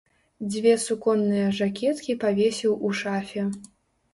[0.53, 3.45] Дзве суконныя жакеткі павесіў у шафе.